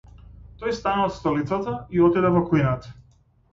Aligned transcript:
Тој 0.63 0.73
стана 0.77 1.03
од 1.09 1.13
столицата 1.17 1.75
и 1.99 2.03
отиде 2.09 2.35
во 2.39 2.43
кујната. 2.51 2.99